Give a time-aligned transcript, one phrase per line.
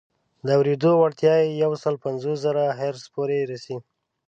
[0.45, 3.77] د اورېدو وړتیا یې یو سل پنځوس زره هرتز پورې رسي.